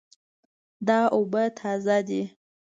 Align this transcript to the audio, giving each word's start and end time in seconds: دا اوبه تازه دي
دا 0.87 0.99
اوبه 1.15 1.43
تازه 1.59 1.97
دي 2.07 2.21